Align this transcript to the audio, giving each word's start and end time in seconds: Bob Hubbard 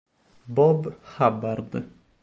Bob 0.47 0.89
Hubbard 1.21 1.69